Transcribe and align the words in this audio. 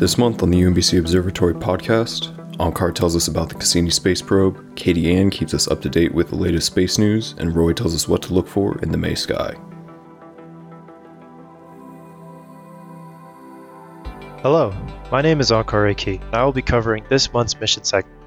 This 0.00 0.16
month 0.16 0.42
on 0.42 0.48
the 0.48 0.62
UMBC 0.62 0.98
Observatory 0.98 1.52
podcast, 1.52 2.34
Onkar 2.56 2.94
tells 2.94 3.14
us 3.14 3.28
about 3.28 3.50
the 3.50 3.54
Cassini 3.54 3.90
space 3.90 4.22
probe, 4.22 4.74
Katy-Ann 4.74 5.28
keeps 5.28 5.52
us 5.52 5.68
up 5.68 5.82
to 5.82 5.90
date 5.90 6.14
with 6.14 6.30
the 6.30 6.36
latest 6.36 6.68
space 6.68 6.96
news, 6.96 7.34
and 7.36 7.54
Roy 7.54 7.74
tells 7.74 7.94
us 7.94 8.08
what 8.08 8.22
to 8.22 8.32
look 8.32 8.48
for 8.48 8.78
in 8.78 8.92
the 8.92 8.96
May 8.96 9.14
sky. 9.14 9.54
Hello, 14.40 14.72
my 15.12 15.20
name 15.20 15.38
is 15.38 15.50
Onkar 15.50 15.90
Aki, 15.90 16.16
and 16.16 16.34
I 16.34 16.46
will 16.46 16.52
be 16.52 16.62
covering 16.62 17.04
this 17.10 17.30
month's 17.34 17.60
mission 17.60 17.84
segment. 17.84 18.24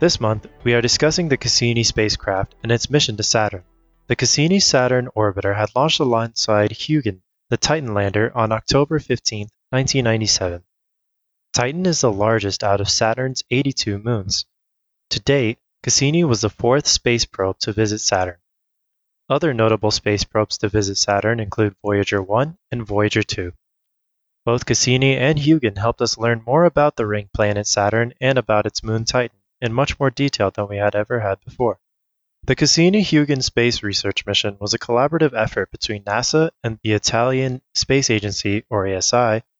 This 0.00 0.20
month, 0.20 0.48
we 0.64 0.74
are 0.74 0.80
discussing 0.80 1.28
the 1.28 1.36
Cassini 1.36 1.84
spacecraft 1.84 2.56
and 2.64 2.72
its 2.72 2.90
mission 2.90 3.16
to 3.16 3.22
Saturn. 3.22 3.62
The 4.08 4.16
Cassini 4.16 4.58
Saturn 4.58 5.08
orbiter 5.16 5.56
had 5.56 5.70
launched 5.76 6.00
alongside 6.00 6.72
Huygens, 6.72 7.22
the 7.48 7.58
Titan 7.58 7.94
lander, 7.94 8.36
on 8.36 8.50
October 8.50 8.98
15, 8.98 9.46
1997. 9.70 10.64
Titan 11.52 11.84
is 11.84 12.00
the 12.00 12.10
largest 12.10 12.64
out 12.64 12.80
of 12.80 12.88
Saturn's 12.88 13.44
82 13.50 13.98
moons. 13.98 14.46
To 15.10 15.20
date, 15.20 15.58
Cassini 15.82 16.24
was 16.24 16.40
the 16.40 16.48
fourth 16.48 16.86
space 16.86 17.26
probe 17.26 17.58
to 17.58 17.74
visit 17.74 17.98
Saturn. 17.98 18.38
Other 19.28 19.52
notable 19.52 19.90
space 19.90 20.24
probes 20.24 20.56
to 20.58 20.70
visit 20.70 20.96
Saturn 20.96 21.40
include 21.40 21.76
Voyager 21.82 22.22
1 22.22 22.56
and 22.70 22.86
Voyager 22.86 23.22
2. 23.22 23.52
Both 24.46 24.64
Cassini 24.64 25.14
and 25.14 25.38
Huygens 25.38 25.76
helped 25.78 26.00
us 26.00 26.16
learn 26.16 26.42
more 26.46 26.64
about 26.64 26.96
the 26.96 27.06
ring 27.06 27.28
planet 27.34 27.66
Saturn 27.66 28.14
and 28.18 28.38
about 28.38 28.64
its 28.64 28.82
moon 28.82 29.04
Titan 29.04 29.36
in 29.60 29.74
much 29.74 30.00
more 30.00 30.10
detail 30.10 30.50
than 30.50 30.68
we 30.68 30.78
had 30.78 30.94
ever 30.94 31.20
had 31.20 31.44
before. 31.44 31.78
The 32.44 32.56
Cassini-Huygens 32.56 33.44
space 33.44 33.82
research 33.82 34.24
mission 34.24 34.56
was 34.58 34.72
a 34.72 34.78
collaborative 34.78 35.34
effort 35.34 35.70
between 35.70 36.02
NASA 36.04 36.50
and 36.64 36.78
the 36.82 36.92
Italian 36.92 37.60
Space 37.74 38.08
Agency, 38.08 38.64
or 38.70 38.86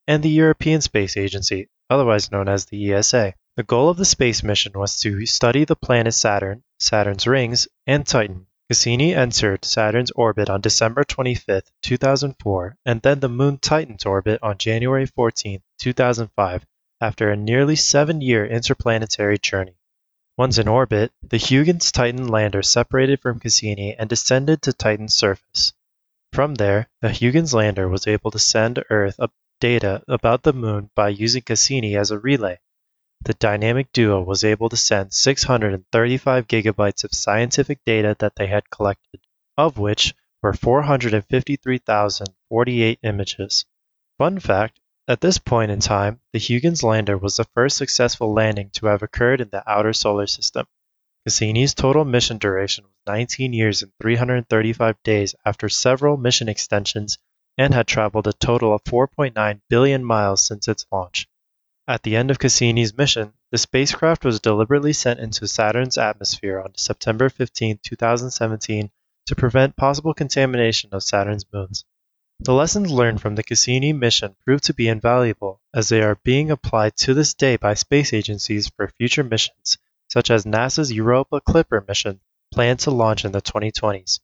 and 0.08 0.22
the 0.22 0.30
European 0.30 0.80
Space 0.80 1.16
Agency, 1.16 1.68
otherwise 1.92 2.32
known 2.32 2.48
as 2.48 2.64
the 2.64 2.92
ESA. 2.92 3.34
The 3.56 3.62
goal 3.62 3.90
of 3.90 3.98
the 3.98 4.04
space 4.04 4.42
mission 4.42 4.72
was 4.74 4.98
to 5.00 5.26
study 5.26 5.64
the 5.64 5.76
planet 5.76 6.14
Saturn, 6.14 6.64
Saturn's 6.78 7.26
rings, 7.26 7.68
and 7.86 8.06
Titan. 8.06 8.46
Cassini 8.70 9.14
entered 9.14 9.66
Saturn's 9.66 10.10
orbit 10.12 10.48
on 10.48 10.62
December 10.62 11.04
25, 11.04 11.64
2004, 11.82 12.78
and 12.86 13.02
then 13.02 13.20
the 13.20 13.28
moon 13.28 13.58
Titan's 13.58 14.06
orbit 14.06 14.42
on 14.42 14.56
January 14.56 15.04
14, 15.04 15.60
2005, 15.78 16.66
after 17.02 17.30
a 17.30 17.36
nearly 17.36 17.76
seven 17.76 18.22
year 18.22 18.46
interplanetary 18.46 19.38
journey. 19.38 19.76
Once 20.38 20.56
in 20.56 20.68
orbit, 20.68 21.12
the 21.22 21.36
Huygens 21.36 21.92
Titan 21.92 22.26
lander 22.28 22.62
separated 22.62 23.20
from 23.20 23.38
Cassini 23.38 23.94
and 23.94 24.08
descended 24.08 24.62
to 24.62 24.72
Titan's 24.72 25.12
surface. 25.12 25.74
From 26.32 26.54
there, 26.54 26.88
the 27.02 27.10
Huygens 27.10 27.52
lander 27.52 27.86
was 27.86 28.06
able 28.06 28.30
to 28.30 28.38
send 28.38 28.82
Earth 28.88 29.20
data 29.62 30.02
about 30.08 30.42
the 30.42 30.52
Moon 30.52 30.90
by 30.96 31.08
using 31.08 31.40
Cassini 31.40 31.96
as 31.96 32.10
a 32.10 32.18
relay. 32.18 32.58
The 33.24 33.34
dynamic 33.34 33.92
duo 33.92 34.20
was 34.20 34.42
able 34.42 34.68
to 34.68 34.76
send 34.76 35.14
635 35.14 36.48
gigabytes 36.48 37.04
of 37.04 37.14
scientific 37.14 37.78
data 37.86 38.16
that 38.18 38.34
they 38.34 38.48
had 38.48 38.68
collected, 38.70 39.20
of 39.56 39.78
which 39.78 40.16
were 40.42 40.52
453,048 40.52 42.98
images. 43.04 43.64
Fun 44.18 44.40
fact 44.40 44.80
at 45.06 45.20
this 45.20 45.38
point 45.38 45.70
in 45.70 45.78
time, 45.78 46.20
the 46.32 46.40
Huygens 46.40 46.82
lander 46.82 47.16
was 47.16 47.36
the 47.36 47.46
first 47.54 47.76
successful 47.76 48.34
landing 48.34 48.70
to 48.70 48.86
have 48.86 49.04
occurred 49.04 49.40
in 49.40 49.50
the 49.50 49.62
outer 49.70 49.92
solar 49.92 50.26
system. 50.26 50.66
Cassini's 51.24 51.72
total 51.72 52.04
mission 52.04 52.38
duration 52.38 52.82
was 52.82 52.94
19 53.06 53.52
years 53.52 53.82
and 53.82 53.92
335 54.00 55.00
days 55.04 55.36
after 55.46 55.68
several 55.68 56.16
mission 56.16 56.48
extensions 56.48 57.16
and 57.58 57.74
had 57.74 57.86
traveled 57.86 58.26
a 58.26 58.32
total 58.32 58.74
of 58.74 58.84
4.9 58.84 59.60
billion 59.68 60.04
miles 60.04 60.46
since 60.46 60.68
its 60.68 60.86
launch. 60.90 61.28
At 61.86 62.02
the 62.02 62.16
end 62.16 62.30
of 62.30 62.38
Cassini's 62.38 62.96
mission, 62.96 63.34
the 63.50 63.58
spacecraft 63.58 64.24
was 64.24 64.40
deliberately 64.40 64.92
sent 64.92 65.20
into 65.20 65.46
Saturn's 65.46 65.98
atmosphere 65.98 66.60
on 66.60 66.76
September 66.76 67.28
15, 67.28 67.80
2017, 67.82 68.90
to 69.26 69.36
prevent 69.36 69.76
possible 69.76 70.14
contamination 70.14 70.90
of 70.92 71.02
Saturn's 71.02 71.44
moons. 71.52 71.84
The 72.40 72.54
lessons 72.54 72.90
learned 72.90 73.20
from 73.20 73.34
the 73.34 73.42
Cassini 73.42 73.92
mission 73.92 74.34
proved 74.44 74.64
to 74.64 74.74
be 74.74 74.88
invaluable, 74.88 75.60
as 75.74 75.88
they 75.88 76.02
are 76.02 76.18
being 76.24 76.50
applied 76.50 76.96
to 76.96 77.14
this 77.14 77.34
day 77.34 77.56
by 77.56 77.74
space 77.74 78.12
agencies 78.12 78.68
for 78.68 78.88
future 78.88 79.22
missions, 79.22 79.78
such 80.08 80.30
as 80.30 80.44
NASA's 80.44 80.90
Europa 80.90 81.40
Clipper 81.40 81.84
mission, 81.86 82.20
planned 82.52 82.80
to 82.80 82.90
launch 82.90 83.24
in 83.24 83.32
the 83.32 83.42
2020s. 83.42 84.20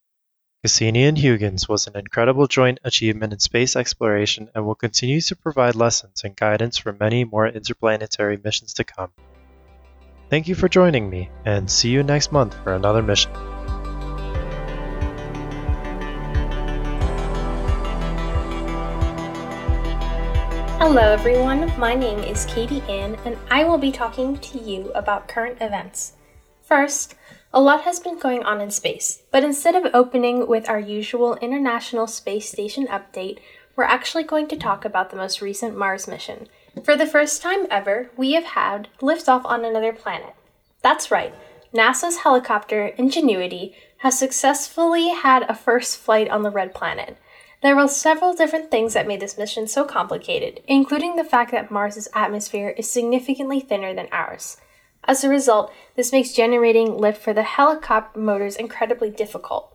Cassini 0.65 1.05
and 1.05 1.17
Huygens 1.17 1.69
was 1.69 1.87
an 1.87 1.97
incredible 1.97 2.49
joint 2.49 2.81
achievement 2.83 3.33
in 3.33 3.39
space 3.39 3.77
exploration 3.77 4.51
and 4.53 4.67
will 4.67 4.75
continue 4.75 5.21
to 5.21 5.37
provide 5.37 5.77
lessons 5.77 6.23
and 6.25 6.35
guidance 6.35 6.77
for 6.77 6.93
many 6.99 7.23
more 7.23 7.47
interplanetary 7.47 8.41
missions 8.43 8.75
to 8.75 8.83
come. 8.83 9.13
Thank 10.31 10.49
you 10.49 10.57
for 10.57 10.69
joining 10.69 11.09
me, 11.09 11.31
and 11.45 11.71
see 11.71 11.91
you 11.91 12.03
next 12.03 12.33
month 12.33 12.57
for 12.65 12.75
another 12.75 13.05
mission. 13.05 13.31
Hello 20.81 21.13
everyone, 21.13 21.73
my 21.79 21.95
name 21.95 22.19
is 22.19 22.47
Katy-Ann, 22.47 23.15
and 23.25 23.39
I 23.49 23.63
will 23.63 23.79
be 23.79 23.93
talking 23.93 24.37
to 24.39 24.59
you 24.59 24.91
about 24.97 25.29
current 25.29 25.59
events. 25.61 26.15
First, 26.63 27.15
a 27.53 27.61
lot 27.61 27.83
has 27.83 27.99
been 27.99 28.19
going 28.19 28.43
on 28.45 28.61
in 28.61 28.71
space, 28.71 29.23
but 29.31 29.43
instead 29.43 29.75
of 29.75 29.95
opening 29.95 30.47
with 30.47 30.69
our 30.69 30.79
usual 30.79 31.37
International 31.37 32.07
Space 32.07 32.51
Station 32.51 32.87
update, 32.89 33.39
we're 33.75 33.85
actually 33.85 34.25
going 34.25 34.49
to 34.49 34.57
talk 34.57 34.85
about 34.85 35.11
the 35.11 35.17
most 35.17 35.41
recent 35.41 35.77
Mars 35.77 36.07
mission. 36.07 36.49
For 36.85 36.97
the 36.97 37.07
first 37.07 37.41
time 37.41 37.67
ever, 37.71 38.11
we 38.17 38.33
have 38.33 38.45
had 38.45 38.89
liftoff 39.01 39.45
on 39.47 39.65
another 39.65 39.93
planet. 39.93 40.35
That's 40.83 41.11
right, 41.11 41.35
NASA's 41.75 42.19
helicopter 42.19 42.87
Ingenuity 42.99 43.75
has 43.99 44.19
successfully 44.19 45.09
had 45.09 45.45
a 45.45 45.55
first 45.55 45.99
flight 45.99 46.29
on 46.29 46.43
the 46.43 46.51
red 46.51 46.75
planet. 46.75 47.17
There 47.63 47.75
were 47.75 47.89
several 47.89 48.35
different 48.35 48.71
things 48.71 48.95
that 48.95 49.09
made 49.09 49.21
this 49.21 49.39
mission 49.39 49.67
so 49.67 49.85
complicated, 49.85 50.63
including 50.69 51.17
the 51.17 51.25
fact 51.25 51.51
that 51.53 51.71
Mars's 51.71 52.09
atmosphere 52.15 52.75
is 52.77 52.91
significantly 52.91 53.59
thinner 53.59 53.95
than 53.95 54.09
ours. 54.13 54.59
As 55.09 55.25
a 55.25 55.29
result, 55.31 55.73
this 55.97 56.13
makes 56.13 56.33
generating 56.33 56.99
lift 56.99 57.23
for 57.23 57.33
the 57.33 57.43
helicopter 57.43 58.21
motors 58.21 58.57
incredibly 58.57 59.09
difficult. 59.09 59.75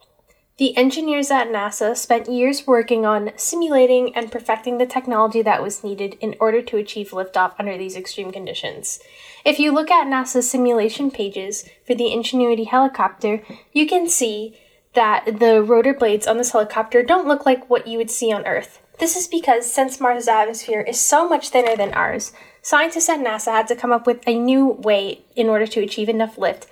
The 0.57 0.77
engineers 0.77 1.31
at 1.31 1.47
NASA 1.47 1.97
spent 1.97 2.29
years 2.29 2.67
working 2.67 3.07
on 3.07 3.31
simulating 3.35 4.15
and 4.15 4.31
perfecting 4.31 4.77
the 4.77 4.85
technology 4.85 5.41
that 5.41 5.63
was 5.63 5.83
needed 5.83 6.15
in 6.21 6.35
order 6.39 6.61
to 6.61 6.77
achieve 6.77 7.09
liftoff 7.09 7.55
under 7.57 7.75
these 7.75 7.95
extreme 7.95 8.31
conditions. 8.31 8.99
If 9.43 9.57
you 9.57 9.71
look 9.71 9.89
at 9.89 10.05
NASA's 10.05 10.47
simulation 10.47 11.09
pages 11.09 11.67
for 11.87 11.95
the 11.95 12.13
Ingenuity 12.13 12.65
helicopter, 12.65 13.41
you 13.71 13.87
can 13.87 14.07
see 14.07 14.59
that 14.93 15.39
the 15.39 15.63
rotor 15.63 15.95
blades 15.95 16.27
on 16.27 16.37
this 16.37 16.51
helicopter 16.51 17.01
don't 17.01 17.27
look 17.27 17.47
like 17.47 17.67
what 17.67 17.87
you 17.87 17.97
would 17.97 18.11
see 18.11 18.31
on 18.31 18.45
Earth. 18.45 18.82
This 18.99 19.15
is 19.15 19.27
because 19.27 19.71
since 19.71 19.99
Mars' 19.99 20.27
atmosphere 20.27 20.81
is 20.81 20.99
so 20.99 21.27
much 21.27 21.49
thinner 21.49 21.75
than 21.75 21.93
ours, 21.93 22.31
scientists 22.61 23.09
at 23.09 23.19
NASA 23.19 23.51
had 23.51 23.67
to 23.67 23.75
come 23.75 23.91
up 23.91 24.05
with 24.05 24.25
a 24.27 24.39
new 24.39 24.67
way 24.67 25.21
in 25.35 25.49
order 25.49 25.67
to 25.67 25.81
achieve 25.81 26.09
enough 26.09 26.37
lift 26.37 26.67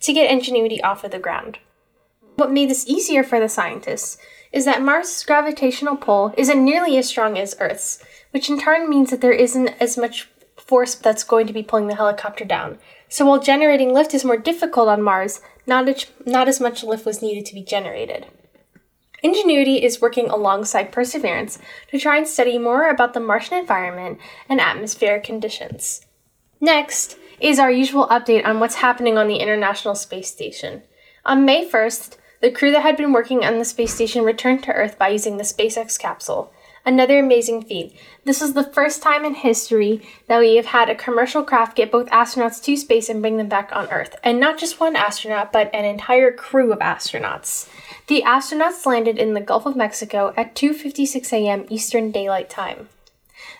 to 0.00 0.12
get 0.12 0.30
Ingenuity 0.30 0.82
off 0.82 1.04
of 1.04 1.10
the 1.10 1.18
ground. 1.18 1.58
What 2.36 2.52
made 2.52 2.70
this 2.70 2.86
easier 2.86 3.22
for 3.22 3.38
the 3.38 3.48
scientists 3.48 4.18
is 4.52 4.64
that 4.64 4.82
Mars' 4.82 5.24
gravitational 5.24 5.96
pull 5.96 6.32
isn't 6.36 6.64
nearly 6.64 6.96
as 6.96 7.08
strong 7.08 7.36
as 7.36 7.56
Earth's, 7.60 8.02
which 8.30 8.48
in 8.48 8.58
turn 8.58 8.88
means 8.88 9.10
that 9.10 9.20
there 9.20 9.32
isn't 9.32 9.68
as 9.80 9.96
much 9.96 10.28
force 10.56 10.94
that's 10.94 11.24
going 11.24 11.46
to 11.46 11.52
be 11.52 11.62
pulling 11.62 11.88
the 11.88 11.96
helicopter 11.96 12.44
down. 12.44 12.78
So 13.08 13.26
while 13.26 13.40
generating 13.40 13.92
lift 13.92 14.14
is 14.14 14.24
more 14.24 14.36
difficult 14.36 14.88
on 14.88 15.02
Mars, 15.02 15.40
not, 15.66 15.88
as, 15.88 16.06
not 16.24 16.48
as 16.48 16.60
much 16.60 16.82
lift 16.82 17.04
was 17.04 17.22
needed 17.22 17.46
to 17.46 17.54
be 17.54 17.62
generated. 17.62 18.26
Ingenuity 19.24 19.82
is 19.82 20.02
working 20.02 20.28
alongside 20.28 20.92
Perseverance 20.92 21.58
to 21.90 21.98
try 21.98 22.18
and 22.18 22.28
study 22.28 22.58
more 22.58 22.90
about 22.90 23.14
the 23.14 23.20
Martian 23.20 23.56
environment 23.56 24.20
and 24.50 24.60
atmospheric 24.60 25.24
conditions. 25.24 26.04
Next 26.60 27.16
is 27.40 27.58
our 27.58 27.70
usual 27.70 28.06
update 28.08 28.44
on 28.44 28.60
what's 28.60 28.76
happening 28.76 29.16
on 29.16 29.26
the 29.26 29.38
International 29.38 29.94
Space 29.94 30.28
Station. 30.30 30.82
On 31.24 31.46
May 31.46 31.66
1st, 31.66 32.18
the 32.42 32.50
crew 32.50 32.70
that 32.72 32.82
had 32.82 32.98
been 32.98 33.14
working 33.14 33.46
on 33.46 33.58
the 33.58 33.64
space 33.64 33.94
station 33.94 34.24
returned 34.24 34.62
to 34.64 34.72
Earth 34.72 34.98
by 34.98 35.08
using 35.08 35.38
the 35.38 35.42
SpaceX 35.42 35.98
capsule. 35.98 36.52
Another 36.86 37.18
amazing 37.18 37.62
feat. 37.62 37.96
This 38.24 38.42
is 38.42 38.52
the 38.52 38.62
first 38.62 39.02
time 39.02 39.24
in 39.24 39.34
history 39.34 40.06
that 40.26 40.38
we 40.38 40.56
have 40.56 40.66
had 40.66 40.90
a 40.90 40.94
commercial 40.94 41.42
craft 41.42 41.76
get 41.76 41.90
both 41.90 42.10
astronauts 42.10 42.62
to 42.64 42.76
space 42.76 43.08
and 43.08 43.22
bring 43.22 43.38
them 43.38 43.48
back 43.48 43.70
on 43.72 43.88
Earth. 43.90 44.16
And 44.22 44.38
not 44.38 44.58
just 44.58 44.80
one 44.80 44.94
astronaut, 44.94 45.50
but 45.50 45.74
an 45.74 45.86
entire 45.86 46.30
crew 46.30 46.72
of 46.72 46.80
astronauts. 46.80 47.70
The 48.08 48.22
astronauts 48.26 48.84
landed 48.84 49.16
in 49.16 49.32
the 49.32 49.40
Gulf 49.40 49.64
of 49.64 49.76
Mexico 49.76 50.34
at 50.36 50.54
2:56 50.54 51.32
a.m. 51.32 51.64
Eastern 51.70 52.10
Daylight 52.10 52.50
Time. 52.50 52.88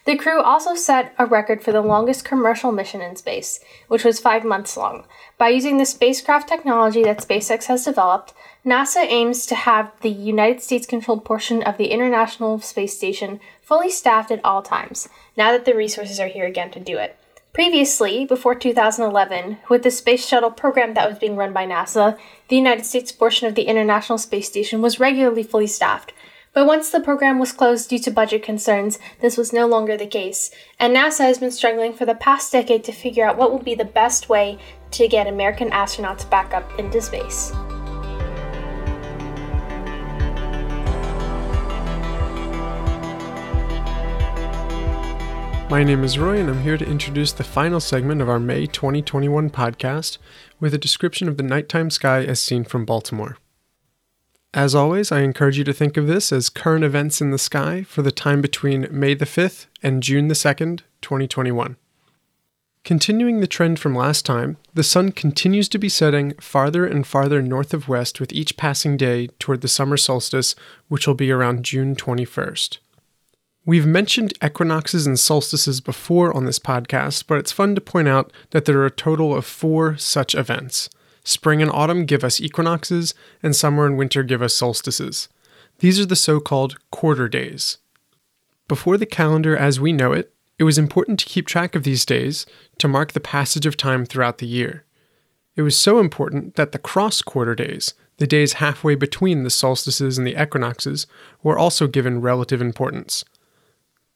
The 0.05 0.17
crew 0.17 0.43
also 0.43 0.75
set 0.75 1.15
a 1.19 1.25
record 1.25 1.62
for 1.62 1.73
the 1.73 1.81
longest 1.81 2.27
commercial 2.27 2.73
mission 2.73 3.01
in 3.01 3.17
space, 3.17 3.61
which 3.89 4.05
was 4.05 4.21
five 4.21 4.45
months 4.45 4.77
long. 4.77 5.05
By 5.39 5.49
using 5.49 5.79
the 5.79 5.87
spacecraft 5.87 6.47
technology 6.47 7.03
that 7.05 7.27
SpaceX 7.27 7.67
has 7.67 7.87
developed, 7.87 8.35
NASA 8.67 9.03
aims 9.09 9.47
to 9.47 9.55
have 9.55 9.93
the 10.03 10.11
United 10.11 10.61
States 10.61 10.87
controlled 10.87 11.25
portion 11.25 11.62
of 11.62 11.79
the 11.79 11.87
International 11.87 12.61
Space 12.61 12.95
Station 12.95 13.41
fully 13.62 13.89
staffed 13.89 14.31
at 14.31 14.45
all 14.45 14.61
times, 14.61 15.09
now 15.39 15.53
that 15.53 15.65
the 15.65 15.75
resources 15.75 16.21
are 16.21 16.29
here 16.29 16.45
again 16.45 16.71
to 16.73 16.81
do 16.81 16.99
it. 16.99 17.17
Previously, 17.55 18.27
before 18.27 18.55
2011, 18.55 19.59
with 19.71 19.85
the 19.85 19.91
Space 19.91 20.27
Shuttle 20.27 20.51
program 20.51 20.95
that 20.95 21.09
was 21.09 21.21
being 21.21 21.37
run 21.37 21.53
by 21.53 21.65
NASA, 21.65 22.19
the 22.49 22.56
United 22.56 22.85
States 22.85 23.12
portion 23.12 23.47
of 23.47 23.55
the 23.55 23.62
International 23.62 24.19
Space 24.19 24.49
Station 24.49 24.83
was 24.83 25.01
regularly 25.01 25.45
fully 25.45 25.69
staffed. 25.69 26.12
But 26.55 26.69
once 26.69 26.89
the 26.89 27.01
program 27.01 27.41
was 27.41 27.51
closed 27.51 27.91
due 27.91 27.99
to 27.99 28.12
budget 28.12 28.45
concerns, 28.45 29.01
this 29.21 29.37
was 29.37 29.53
no 29.53 29.67
longer 29.67 29.97
the 29.97 30.06
case, 30.06 30.53
and 30.79 30.95
NASA 30.95 31.25
has 31.25 31.39
been 31.39 31.51
struggling 31.51 31.93
for 31.93 32.06
the 32.06 32.15
past 32.15 32.53
decade 32.53 32.85
to 32.85 32.93
figure 32.93 33.27
out 33.27 33.37
what 33.37 33.51
will 33.51 33.59
be 33.59 33.75
the 33.75 33.85
best 33.85 34.29
way 34.29 34.61
to 34.93 35.09
get 35.09 35.27
American 35.27 35.71
astronauts 35.71 36.31
back 36.31 36.55
up 36.55 36.79
into 36.79 37.03
space. 37.03 37.51
My 45.69 45.83
name 45.83 46.05
is 46.05 46.21
Roy, 46.21 46.39
and 46.39 46.49
I'm 46.49 46.62
here 46.62 46.79
to 46.79 46.89
introduce 46.89 47.33
the 47.33 47.43
final 47.43 47.81
segment 47.81 48.23
of 48.23 48.29
our 48.29 48.39
May 48.39 48.67
2021 48.67 49.51
podcast 49.51 50.19
with 50.61 50.73
a 50.73 50.79
description 50.79 51.27
of 51.27 51.37
the 51.37 51.43
nighttime 51.43 51.91
sky 51.91 52.25
as 52.25 52.41
seen 52.41 52.62
from 52.62 52.85
Baltimore. 52.85 53.39
As 54.55 54.73
always, 54.73 55.11
I 55.11 55.23
encourage 55.23 55.59
you 55.59 55.65
to 55.65 55.73
think 55.73 55.97
of 55.97 56.06
this 56.06 56.31
as 56.31 56.49
current 56.49 56.85
events 56.85 57.21
in 57.21 57.33
the 57.33 57.39
sky 57.39 57.83
for 57.83 58.03
the 58.03 58.12
time 58.12 58.41
between 58.41 58.87
May 58.89 59.15
the 59.15 59.25
5th 59.25 59.67
and 59.83 60.01
June 60.01 60.29
the 60.29 60.35
2nd, 60.35 60.83
2021. 61.03 61.77
Continuing 62.85 63.41
the 63.41 63.49
trend 63.49 63.81
from 63.81 63.97
last 63.97 64.25
time, 64.25 64.56
the 64.73 64.85
sun 64.85 65.11
continues 65.11 65.69
to 65.71 65.79
be 65.79 65.89
setting 65.89 66.35
farther 66.35 66.87
and 66.87 67.05
farther 67.05 67.43
north 67.43 67.75
of 67.75 67.89
west 67.89 68.21
with 68.21 68.33
each 68.33 68.56
passing 68.56 68.97
day 68.97 69.27
toward 69.41 69.61
the 69.61 69.67
summer 69.67 69.97
solstice, 69.97 70.55
which 70.87 71.09
will 71.09 71.15
be 71.15 71.33
around 71.33 71.65
June 71.65 71.97
21st. 71.97 72.79
We've 73.67 73.87
mentioned 73.87 74.35
equinoxes 74.41 75.05
and 75.05 75.19
solstices 75.19 75.81
before 75.81 76.33
on 76.33 76.45
this 76.45 76.61
podcast, 76.61 77.25
but 77.27 77.39
it's 77.39 77.51
fun 77.51 77.75
to 77.75 77.81
point 77.81 78.06
out 78.06 78.33
that 78.51 78.67
there 78.67 78.79
are 78.79 78.87
a 78.87 78.91
total 78.93 79.35
of 79.35 79.45
four 79.45 79.97
such 79.97 80.33
events. 80.37 80.91
Spring 81.25 81.62
and 81.62 81.71
autumn 81.71 82.05
give 82.05 82.23
us 82.23 82.41
equinoxes, 82.41 83.15
and 83.43 83.56
summer 83.56 83.87
and 83.87 83.97
winter 83.97 84.23
give 84.23 84.43
us 84.43 84.55
solstices. 84.55 85.29
These 85.79 85.99
are 85.99 86.06
the 86.06 86.17
so 86.17 86.38
called 86.38 86.79
quarter 86.91 87.29
days. 87.29 87.79
Before 88.69 88.97
the 88.97 89.06
calendar 89.06 89.56
as 89.56 89.81
we 89.81 89.93
know 89.93 90.12
it, 90.12 90.32
it 90.59 90.65
was 90.65 90.79
important 90.79 91.19
to 91.19 91.26
keep 91.26 91.47
track 91.47 91.75
of 91.75 91.82
these 91.82 92.05
days 92.05 92.47
to 92.79 92.88
mark 92.88 93.12
the 93.12 93.21
passage 93.21 93.67
of 93.67 93.76
time 93.76 94.06
throughout 94.06 94.38
the 94.38 94.47
year. 94.47 94.85
It 95.56 95.62
was 95.62 95.76
so 95.76 95.99
important 95.99 96.55
that 96.55 96.73
the 96.73 96.79
cross 96.79 97.23
quarter 97.23 97.55
days, 97.55 97.94
the 98.19 98.27
days 98.27 98.55
halfway 98.55 98.94
between 98.94 99.43
the 99.43 99.50
solstices 99.50 100.19
and 100.19 100.27
the 100.27 100.41
equinoxes, 100.41 101.06
were 101.43 101.59
also 101.59 101.87
given 101.87 102.20
relative 102.20 102.61
importance. 102.61 103.25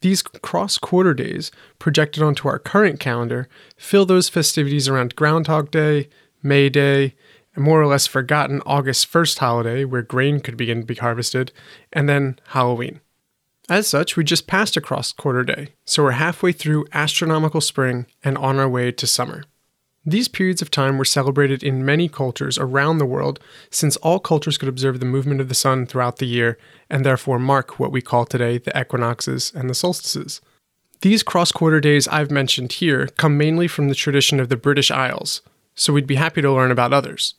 These 0.01 0.23
cross 0.23 0.79
quarter 0.79 1.13
days, 1.13 1.51
projected 1.81 2.23
onto 2.23 2.49
our 2.49 2.59
current 2.61 3.01
calendar, 3.01 3.49
fill 3.77 4.07
those 4.07 4.29
festivities 4.29 4.89
around 4.89 5.17
Groundhog 5.17 5.73
Day, 5.73 6.09
May 6.43 6.69
Day, 6.69 7.15
a 7.57 7.61
more 7.61 7.81
or 7.81 7.87
less 7.87 8.07
forgotten 8.07 8.63
August 8.65 9.11
1st 9.13 9.39
holiday 9.39 9.85
where 9.85 10.03
grain 10.03 10.41
could 10.41 10.57
begin 10.57 10.81
to 10.81 10.87
be 10.87 10.95
harvested, 10.95 11.53
and 11.93 12.09
then 12.09 12.39
Halloween. 12.49 13.01
As 13.69 13.87
such, 13.87 14.17
we 14.17 14.25
just 14.25 14.47
passed 14.47 14.77
across 14.77 15.13
quarter 15.13 15.45
day, 15.45 15.75
so 15.85 16.03
we're 16.03 16.13
halfway 16.13 16.53
through 16.53 16.87
astronomical 16.93 17.61
spring 17.61 18.07
and 18.25 18.39
on 18.39 18.59
our 18.59 18.69
way 18.69 18.91
to 18.93 19.07
summer. 19.07 19.45
These 20.07 20.29
periods 20.29 20.63
of 20.63 20.71
time 20.71 20.97
were 20.97 21.05
celebrated 21.05 21.63
in 21.63 21.85
many 21.85 22.09
cultures 22.09 22.57
around 22.57 22.97
the 22.97 23.05
world 23.05 23.41
since 23.71 23.97
all 23.97 24.21
cultures 24.21 24.57
could 24.57 24.69
observe 24.69 25.01
the 25.01 25.07
movement 25.07 25.43
of 25.43 25.51
the 25.51 25.55
sun 25.55 25.85
throughout 25.85 26.17
the 26.17 26.27
year 26.27 26.57
and 26.89 27.05
therefore 27.05 27.39
mark 27.39 27.79
what 27.79 27.93
we 27.93 28.01
call 28.01 28.25
today 28.25 28.57
the 28.57 28.79
equinoxes 28.79 29.53
and 29.55 29.69
the 29.69 29.75
solstices. 29.75 30.41
These 31.03 31.23
cross 31.23 31.53
quarter 31.53 31.79
days 31.79 32.09
I've 32.09 32.31
mentioned 32.31 32.73
here 32.73 33.09
come 33.19 33.37
mainly 33.37 33.69
from 33.69 33.89
the 33.89 33.95
tradition 33.95 34.41
of 34.41 34.49
the 34.49 34.57
British 34.57 34.91
Isles, 34.91 35.43
so 35.79 35.93
we'd 35.93 36.07
be 36.07 36.17
happy 36.17 36.43
to 36.43 36.53
learn 36.53 36.73
about 36.73 36.93
others. 36.93 37.35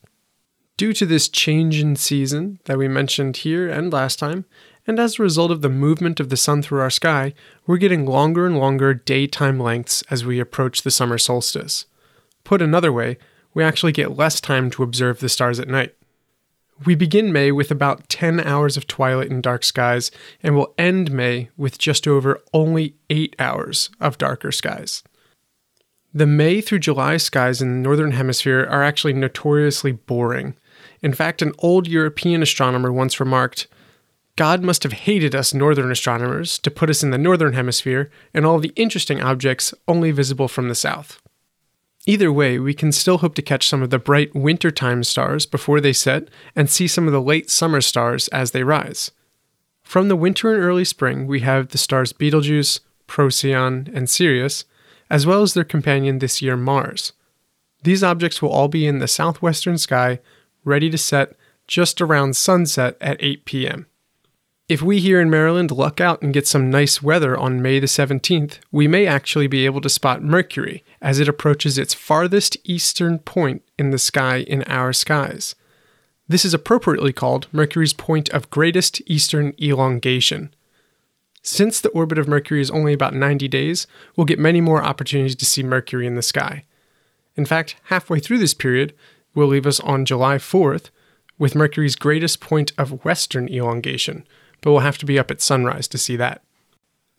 Due 0.77 0.93
to 0.93 1.05
this 1.05 1.27
change 1.27 1.81
in 1.81 1.97
season 1.97 2.59
that 2.63 2.77
we 2.77 2.87
mentioned 2.87 3.37
here 3.37 3.69
and 3.69 3.91
last 3.91 4.17
time, 4.17 4.45
and 4.87 4.97
as 4.97 5.19
a 5.19 5.23
result 5.23 5.51
of 5.51 5.61
the 5.61 5.67
movement 5.69 6.21
of 6.21 6.29
the 6.29 6.37
sun 6.37 6.61
through 6.61 6.79
our 6.79 6.89
sky, 6.89 7.33
we're 7.67 7.77
getting 7.77 8.05
longer 8.05 8.45
and 8.45 8.57
longer 8.57 8.93
daytime 8.93 9.59
lengths 9.59 10.03
as 10.09 10.25
we 10.25 10.39
approach 10.39 10.81
the 10.81 10.89
summer 10.89 11.17
solstice. 11.17 11.85
Put 12.45 12.61
another 12.61 12.93
way, 12.93 13.17
we 13.53 13.61
actually 13.61 13.91
get 13.91 14.17
less 14.17 14.39
time 14.39 14.69
to 14.71 14.83
observe 14.83 15.19
the 15.19 15.27
stars 15.27 15.59
at 15.59 15.67
night. 15.67 15.95
We 16.85 16.95
begin 16.95 17.33
May 17.33 17.51
with 17.51 17.71
about 17.71 18.07
10 18.07 18.39
hours 18.39 18.77
of 18.77 18.87
twilight 18.87 19.29
and 19.29 19.43
dark 19.43 19.65
skies, 19.65 20.11
and 20.41 20.55
will 20.55 20.73
end 20.77 21.11
May 21.11 21.49
with 21.57 21.77
just 21.77 22.07
over 22.07 22.39
only 22.53 22.95
8 23.09 23.35
hours 23.37 23.89
of 23.99 24.17
darker 24.17 24.53
skies. 24.53 25.03
The 26.13 26.25
May 26.25 26.59
through 26.59 26.79
July 26.79 27.17
skies 27.17 27.61
in 27.61 27.69
the 27.69 27.87
Northern 27.87 28.11
Hemisphere 28.11 28.65
are 28.69 28.83
actually 28.83 29.13
notoriously 29.13 29.91
boring. 29.91 30.55
In 31.01 31.13
fact, 31.13 31.43
an 31.43 31.53
old 31.59 31.87
European 31.87 32.41
astronomer 32.41 32.91
once 32.91 33.19
remarked, 33.19 33.67
God 34.35 34.63
must 34.63 34.83
have 34.83 34.93
hated 34.93 35.35
us 35.35 35.53
Northern 35.53 35.91
astronomers 35.91 36.57
to 36.59 36.71
put 36.71 36.89
us 36.89 37.03
in 37.03 37.11
the 37.11 37.17
Northern 37.17 37.53
Hemisphere 37.53 38.09
and 38.33 38.45
all 38.45 38.57
the 38.57 38.73
interesting 38.75 39.21
objects 39.21 39.73
only 39.87 40.11
visible 40.11 40.47
from 40.47 40.67
the 40.67 40.75
South. 40.75 41.21
Either 42.07 42.31
way, 42.31 42.57
we 42.57 42.73
can 42.73 42.91
still 42.91 43.19
hope 43.19 43.35
to 43.35 43.41
catch 43.41 43.67
some 43.67 43.83
of 43.83 43.91
the 43.91 43.99
bright 43.99 44.33
wintertime 44.33 45.03
stars 45.03 45.45
before 45.45 45.79
they 45.79 45.93
set 45.93 46.27
and 46.55 46.69
see 46.69 46.87
some 46.87 47.05
of 47.05 47.13
the 47.13 47.21
late 47.21 47.51
summer 47.51 47.81
stars 47.81 48.27
as 48.29 48.49
they 48.49 48.63
rise. 48.63 49.11
From 49.83 50.07
the 50.07 50.15
winter 50.15 50.55
and 50.55 50.63
early 50.63 50.85
spring, 50.85 51.27
we 51.27 51.41
have 51.41 51.67
the 51.67 51.77
stars 51.77 52.13
Betelgeuse, 52.13 52.79
Procyon, 53.05 53.91
and 53.93 54.09
Sirius, 54.09 54.65
as 55.09 55.25
well 55.25 55.41
as 55.41 55.53
their 55.53 55.63
companion 55.63 56.19
this 56.19 56.41
year, 56.41 56.55
Mars. 56.55 57.13
These 57.83 58.03
objects 58.03 58.41
will 58.41 58.49
all 58.49 58.67
be 58.67 58.85
in 58.85 58.99
the 58.99 59.07
southwestern 59.07 59.77
sky, 59.77 60.19
ready 60.63 60.89
to 60.89 60.97
set 60.97 61.35
just 61.67 62.01
around 62.01 62.35
sunset 62.35 62.97
at 62.99 63.17
8 63.19 63.45
p.m. 63.45 63.85
If 64.67 64.83
we 64.83 64.99
here 64.99 65.19
in 65.19 65.31
Maryland 65.31 65.71
luck 65.71 65.99
out 65.99 66.21
and 66.21 66.33
get 66.33 66.45
some 66.45 66.69
nice 66.69 67.01
weather 67.01 67.35
on 67.35 67.61
May 67.61 67.79
the 67.79 67.87
17th, 67.87 68.59
we 68.71 68.87
may 68.87 69.07
actually 69.07 69.47
be 69.47 69.65
able 69.65 69.81
to 69.81 69.89
spot 69.89 70.21
Mercury 70.21 70.83
as 71.01 71.19
it 71.19 71.27
approaches 71.27 71.77
its 71.77 71.95
farthest 71.95 72.55
eastern 72.63 73.17
point 73.17 73.63
in 73.79 73.89
the 73.89 73.97
sky 73.97 74.37
in 74.41 74.63
our 74.63 74.93
skies. 74.93 75.55
This 76.27 76.45
is 76.45 76.53
appropriately 76.53 77.11
called 77.11 77.47
Mercury's 77.51 77.93
point 77.93 78.29
of 78.29 78.51
greatest 78.51 79.01
eastern 79.07 79.53
elongation. 79.59 80.53
Since 81.41 81.81
the 81.81 81.89
orbit 81.89 82.17
of 82.17 82.27
Mercury 82.27 82.61
is 82.61 82.71
only 82.71 82.93
about 82.93 83.13
90 83.13 83.47
days, 83.47 83.87
we'll 84.15 84.25
get 84.25 84.39
many 84.39 84.61
more 84.61 84.83
opportunities 84.83 85.35
to 85.37 85.45
see 85.45 85.63
Mercury 85.63 86.05
in 86.05 86.15
the 86.15 86.21
sky. 86.21 86.65
In 87.35 87.45
fact, 87.45 87.77
halfway 87.85 88.19
through 88.19 88.39
this 88.39 88.53
period 88.53 88.93
we'll 89.33 89.47
leave 89.47 89.67
us 89.67 89.79
on 89.79 90.05
July 90.05 90.37
4th 90.37 90.89
with 91.37 91.55
Mercury's 91.55 91.95
greatest 91.95 92.41
point 92.41 92.73
of 92.77 93.05
western 93.05 93.47
elongation, 93.47 94.27
but 94.61 94.71
we'll 94.71 94.81
have 94.81 94.97
to 94.97 95.05
be 95.05 95.17
up 95.17 95.31
at 95.31 95.41
sunrise 95.41 95.87
to 95.87 95.97
see 95.97 96.15
that. 96.17 96.41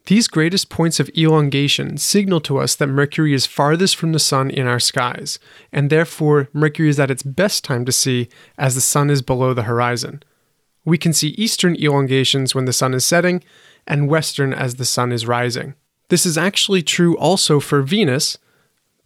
These 0.06 0.28
greatest 0.28 0.70
points 0.70 0.98
of 0.98 1.10
elongation 1.16 1.96
signal 1.96 2.40
to 2.42 2.58
us 2.58 2.74
that 2.74 2.86
Mercury 2.86 3.32
is 3.32 3.46
farthest 3.46 3.96
from 3.96 4.12
the 4.12 4.18
Sun 4.18 4.50
in 4.50 4.66
our 4.66 4.80
skies, 4.80 5.38
and 5.72 5.88
therefore 5.88 6.48
Mercury 6.52 6.88
is 6.88 6.98
at 6.98 7.10
its 7.10 7.22
best 7.22 7.64
time 7.64 7.84
to 7.84 7.92
see 7.92 8.28
as 8.58 8.74
the 8.74 8.80
Sun 8.80 9.10
is 9.10 9.22
below 9.22 9.54
the 9.54 9.64
horizon. 9.64 10.22
We 10.84 10.98
can 10.98 11.12
see 11.12 11.28
eastern 11.30 11.76
elongations 11.76 12.54
when 12.54 12.64
the 12.64 12.72
Sun 12.72 12.94
is 12.94 13.04
setting, 13.04 13.42
and 13.86 14.08
western 14.08 14.52
as 14.52 14.76
the 14.76 14.84
Sun 14.84 15.12
is 15.12 15.26
rising. 15.26 15.74
This 16.08 16.26
is 16.26 16.36
actually 16.36 16.82
true 16.82 17.16
also 17.18 17.60
for 17.60 17.82
Venus, 17.82 18.38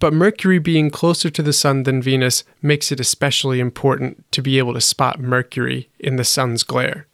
but 0.00 0.12
Mercury 0.12 0.58
being 0.58 0.90
closer 0.90 1.30
to 1.30 1.42
the 1.42 1.52
Sun 1.52 1.84
than 1.84 2.02
Venus 2.02 2.44
makes 2.62 2.90
it 2.90 3.00
especially 3.00 3.60
important 3.60 4.30
to 4.32 4.42
be 4.42 4.58
able 4.58 4.74
to 4.74 4.80
spot 4.80 5.20
Mercury 5.20 5.90
in 5.98 6.16
the 6.16 6.24
Sun's 6.24 6.62
glare. 6.62 7.06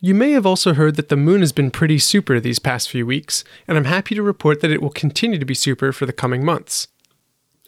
You 0.00 0.14
may 0.14 0.30
have 0.30 0.46
also 0.46 0.72
heard 0.72 0.96
that 0.96 1.10
the 1.10 1.16
moon 1.16 1.40
has 1.40 1.52
been 1.52 1.70
pretty 1.70 1.98
super 1.98 2.40
these 2.40 2.58
past 2.58 2.88
few 2.88 3.04
weeks, 3.04 3.44
and 3.68 3.76
I'm 3.76 3.84
happy 3.84 4.14
to 4.14 4.22
report 4.22 4.60
that 4.60 4.70
it 4.70 4.80
will 4.80 4.90
continue 4.90 5.38
to 5.38 5.44
be 5.44 5.54
super 5.54 5.92
for 5.92 6.06
the 6.06 6.12
coming 6.12 6.44
months. 6.44 6.88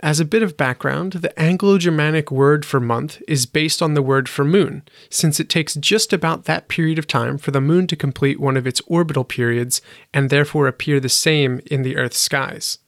As 0.05 0.19
a 0.19 0.25
bit 0.25 0.43
of 0.43 0.57
background, 0.57 1.13
the 1.13 1.39
Anglo 1.39 1.79
Germanic 1.79 2.33
word 2.33 2.65
for 2.67 2.81
month 2.81 3.23
is 3.29 3.47
based 3.47 3.81
on 3.81 3.95
the 3.95 4.03
word 4.03 4.29
for 4.29 4.45
moon, 4.45 4.83
since 5.09 5.39
it 5.39 5.49
takes 5.49 5.77
just 5.77 6.13
about 6.13 6.45
that 6.45 6.67
period 6.67 6.99
of 6.99 7.07
time 7.07 7.39
for 7.39 7.53
the 7.53 7.61
moon 7.61 7.87
to 7.87 7.95
complete 7.95 8.41
one 8.41 8.57
of 8.57 8.67
its 8.67 8.83
orbital 8.89 9.23
periods 9.23 9.81
and 10.13 10.29
therefore 10.29 10.67
appear 10.67 10.99
the 10.99 11.09
same 11.09 11.61
in 11.67 11.83
the 11.83 11.97
Earth's 11.97 12.19
skies. 12.19 12.79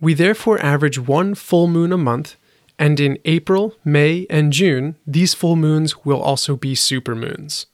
We 0.00 0.14
therefore 0.14 0.58
average 0.64 0.98
one 0.98 1.34
full 1.34 1.66
moon 1.66 1.92
a 1.92 1.98
month, 1.98 2.36
and 2.78 2.98
in 3.00 3.18
April, 3.26 3.74
May, 3.84 4.26
and 4.30 4.50
June, 4.50 4.96
these 5.06 5.34
full 5.34 5.56
moons 5.56 6.06
will 6.06 6.22
also 6.22 6.56
be 6.56 6.74
supermoons. 6.74 7.66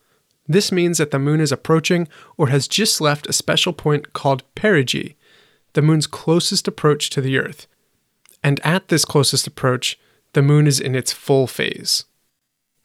This 0.49 0.73
means 0.73 0.99
that 0.99 1.13
the 1.13 1.21
moon 1.21 1.41
is 1.41 1.53
approaching 1.53 2.09
or 2.37 2.49
has 2.49 2.67
just 2.67 3.01
left 3.01 3.29
a 3.29 3.33
special 3.33 3.73
point 3.73 4.13
called 4.13 4.43
perigee, 4.57 5.15
the 5.75 5.83
moon's 5.83 6.09
closest 6.09 6.67
approach 6.67 7.11
to 7.11 7.21
the 7.21 7.39
Earth. 7.39 7.69
And 8.43 8.61
at 8.65 8.89
this 8.89 9.05
closest 9.05 9.47
approach, 9.47 9.99
the 10.33 10.43
moon 10.43 10.67
is 10.67 10.81
in 10.81 10.95
its 10.95 11.13
full 11.13 11.47
phase. 11.47 12.05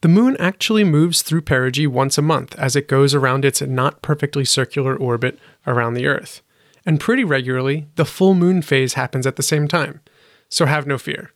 The 0.00 0.08
moon 0.08 0.36
actually 0.38 0.84
moves 0.84 1.22
through 1.22 1.42
perigee 1.42 1.88
once 1.88 2.18
a 2.18 2.22
month 2.22 2.56
as 2.56 2.76
it 2.76 2.86
goes 2.86 3.14
around 3.14 3.44
its 3.44 3.60
not 3.60 4.00
perfectly 4.00 4.44
circular 4.44 4.96
orbit 4.96 5.38
around 5.66 5.94
the 5.94 6.06
Earth. 6.06 6.40
And 6.86 7.00
pretty 7.00 7.24
regularly, 7.24 7.88
the 7.96 8.04
full 8.04 8.34
moon 8.34 8.62
phase 8.62 8.94
happens 8.94 9.26
at 9.26 9.36
the 9.36 9.42
same 9.42 9.66
time, 9.66 10.00
so 10.48 10.66
have 10.66 10.86
no 10.86 10.98
fear. 10.98 11.32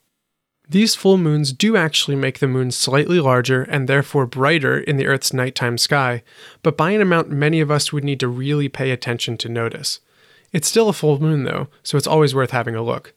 These 0.69 0.95
full 0.95 1.19
moons 1.19 1.53
do 1.53 1.77
actually 1.77 2.17
make 2.17 2.39
the 2.39 2.47
moon 2.47 2.71
slightly 2.71 3.19
larger 3.19 3.63
and 3.65 3.89
therefore 3.89 4.27
brighter 4.27 4.79
in 4.79 4.97
the 4.97 5.07
Earth's 5.07 5.33
nighttime 5.33 5.77
sky, 5.77 6.23
but 6.63 6.77
by 6.77 6.93
an 6.93 7.01
amount 7.01 7.31
many 7.31 7.61
of 7.61 7.71
us 7.71 7.93
would 7.93 8.05
need 8.05 8.21
to 8.21 8.29
really 8.29 8.69
pay 8.69 8.93
attention 8.93 9.37
to 9.39 9.49
notice. 9.49 9.99
It's 10.53 10.69
still 10.69 10.89
a 10.89 10.95
full 10.95 11.21
moon 11.21 11.43
though, 11.43 11.67
so 11.83 11.99
it's 11.99 12.07
always 12.07 12.35
worth 12.35 12.53
having 12.53 12.77
a 12.77 12.83
look. 12.83 13.13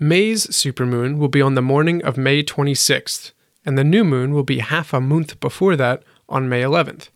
May's 0.00 0.48
supermoon 0.48 1.18
will 1.18 1.28
be 1.28 1.40
on 1.40 1.54
the 1.54 1.62
morning 1.62 2.02
of 2.02 2.16
May 2.16 2.42
26th, 2.42 3.30
and 3.64 3.78
the 3.78 3.84
new 3.84 4.02
moon 4.02 4.34
will 4.34 4.42
be 4.42 4.58
half 4.58 4.92
a 4.92 5.00
month 5.00 5.38
before 5.38 5.76
that 5.76 6.02
on 6.28 6.48
May 6.48 6.62
11th. 6.62 7.10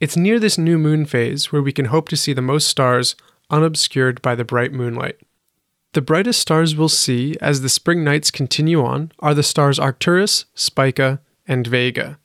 It's 0.00 0.16
near 0.16 0.38
this 0.38 0.56
new 0.56 0.78
moon 0.78 1.04
phase 1.04 1.52
where 1.52 1.60
we 1.60 1.72
can 1.72 1.86
hope 1.86 2.08
to 2.08 2.16
see 2.16 2.32
the 2.32 2.40
most 2.40 2.66
stars 2.66 3.14
unobscured 3.50 4.22
by 4.22 4.34
the 4.34 4.44
bright 4.44 4.72
moonlight. 4.72 5.20
The 5.92 6.00
brightest 6.00 6.40
stars 6.40 6.74
we'll 6.74 6.88
see 6.88 7.36
as 7.42 7.60
the 7.60 7.68
spring 7.68 8.04
nights 8.04 8.30
continue 8.30 8.82
on 8.82 9.12
are 9.18 9.34
the 9.34 9.42
stars 9.42 9.78
Arcturus, 9.78 10.46
Spica, 10.54 11.20
and 11.46 11.66
Vega. 11.66 12.18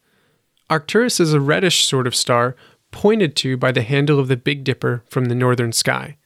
Arcturus 0.69 1.19
is 1.19 1.33
a 1.33 1.41
reddish 1.41 1.85
sort 1.85 2.07
of 2.07 2.15
star 2.15 2.55
pointed 2.91 3.35
to 3.37 3.57
by 3.57 3.71
the 3.71 3.81
handle 3.81 4.19
of 4.19 4.29
the 4.29 4.37
Big 4.37 4.63
Dipper 4.63 5.03
from 5.09 5.25
the 5.25 5.35
northern 5.35 5.73
sky. 5.73 6.17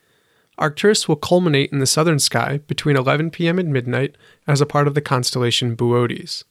Arcturus 0.58 1.08
will 1.08 1.16
culminate 1.16 1.72
in 1.72 1.80
the 1.80 1.86
southern 1.86 2.20
sky 2.20 2.60
between 2.68 2.98
11 2.98 3.32
p.m. 3.32 3.60
and 3.60 3.72
midnight 3.72 4.16
as 4.48 4.60
a 4.60 4.66
part 4.66 4.88
of 4.88 4.96
the 4.96 5.02
constellation 5.02 5.76
Boötes. 5.76 6.44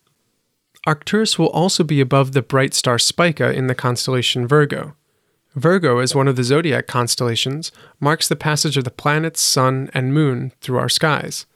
Arcturus 0.87 1.39
will 1.39 1.49
also 1.49 1.83
be 1.83 2.01
above 2.01 2.33
the 2.33 2.43
bright 2.43 2.73
star 2.73 2.99
Spica 2.99 3.53
in 3.53 3.67
the 3.67 3.75
constellation 3.75 4.47
Virgo. 4.47 4.95
Virgo, 5.57 5.99
as 5.99 6.15
one 6.15 6.29
of 6.29 6.37
the 6.37 6.45
zodiac 6.45 6.87
constellations, 6.87 7.73
marks 7.99 8.29
the 8.29 8.37
passage 8.37 8.77
of 8.77 8.85
the 8.85 8.91
planets, 8.91 9.41
sun, 9.41 9.91
and 9.95 10.15
moon 10.15 10.53
through 10.61 10.79
our 10.79 10.89
skies. 10.89 11.47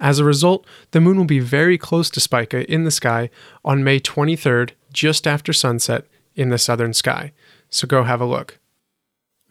As 0.00 0.18
a 0.18 0.24
result, 0.24 0.66
the 0.90 1.00
moon 1.00 1.16
will 1.16 1.26
be 1.26 1.38
very 1.38 1.78
close 1.78 2.10
to 2.10 2.20
Spica 2.20 2.68
in 2.68 2.82
the 2.82 2.90
sky 2.90 3.30
on 3.64 3.84
May 3.84 4.00
23rd, 4.00 4.70
just 4.92 5.28
after 5.28 5.52
sunset, 5.52 6.06
in 6.34 6.48
the 6.48 6.58
southern 6.58 6.92
sky. 6.94 7.32
So 7.68 7.86
go 7.86 8.02
have 8.02 8.20
a 8.20 8.26
look. 8.26 8.58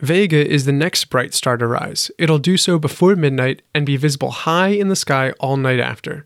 Vega 0.02 0.46
is 0.46 0.66
the 0.66 0.72
next 0.72 1.06
bright 1.06 1.34
star 1.36 1.58
to 1.58 1.68
rise. 1.68 2.10
It'll 2.18 2.40
do 2.40 2.58
so 2.58 2.80
before 2.80 3.16
midnight 3.16 3.62
and 3.76 3.86
be 3.86 3.98
visible 3.98 4.32
high 4.32 4.70
in 4.70 4.88
the 4.88 4.96
sky 4.96 5.30
all 5.40 5.58
night 5.58 5.80
after. 5.80 6.26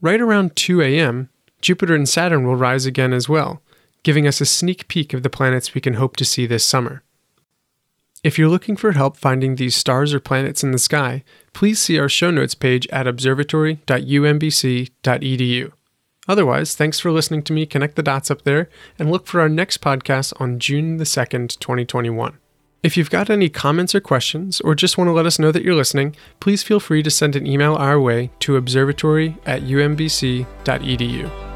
Right 0.00 0.22
around 0.22 0.56
2 0.56 0.80
a.m., 0.80 1.28
Jupiter 1.60 1.94
and 1.94 2.08
Saturn 2.08 2.46
will 2.46 2.56
rise 2.56 2.86
again 2.86 3.12
as 3.12 3.28
well, 3.28 3.60
giving 4.02 4.26
us 4.26 4.40
a 4.40 4.46
sneak 4.46 4.88
peek 4.88 5.12
of 5.12 5.22
the 5.22 5.28
planets 5.28 5.74
we 5.74 5.82
can 5.82 5.92
hope 5.94 6.16
to 6.16 6.24
see 6.24 6.46
this 6.46 6.64
summer. 6.64 7.02
If 8.24 8.38
you're 8.38 8.48
looking 8.48 8.76
for 8.76 8.92
help 8.92 9.18
finding 9.18 9.56
these 9.56 9.76
stars 9.76 10.14
or 10.14 10.20
planets 10.20 10.64
in 10.64 10.72
the 10.72 10.78
sky, 10.78 11.24
please 11.52 11.78
see 11.78 11.98
our 11.98 12.08
show 12.08 12.30
notes 12.30 12.54
page 12.54 12.88
at 12.88 13.06
observatory.umbc.edu. 13.06 15.72
Otherwise, 16.26 16.74
thanks 16.74 16.98
for 16.98 17.10
listening 17.10 17.42
to 17.42 17.52
me 17.52 17.66
connect 17.66 17.96
the 17.96 18.02
dots 18.02 18.30
up 18.30 18.42
there 18.42 18.70
and 18.98 19.10
look 19.10 19.26
for 19.26 19.42
our 19.42 19.48
next 19.48 19.82
podcast 19.82 20.32
on 20.40 20.58
June 20.58 20.96
the 20.96 21.04
2nd, 21.04 21.58
2021. 21.58 22.38
If 22.80 22.96
you've 22.96 23.10
got 23.10 23.28
any 23.28 23.48
comments 23.48 23.94
or 23.94 24.00
questions, 24.00 24.60
or 24.60 24.76
just 24.76 24.96
want 24.96 25.08
to 25.08 25.12
let 25.12 25.26
us 25.26 25.38
know 25.38 25.50
that 25.50 25.64
you're 25.64 25.74
listening, 25.74 26.14
please 26.38 26.62
feel 26.62 26.78
free 26.78 27.02
to 27.02 27.10
send 27.10 27.34
an 27.34 27.46
email 27.46 27.74
our 27.74 27.98
way 27.98 28.30
to 28.40 28.56
observatory 28.56 29.36
at 29.44 29.62
umbc.edu. 29.62 31.47